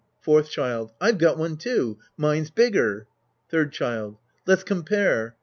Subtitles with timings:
[0.19, 0.91] Fourth Child.
[0.99, 1.99] I've got one too.
[2.17, 3.05] Mine's bigger.
[3.49, 4.17] Third Child.
[4.47, 5.35] Let's compare.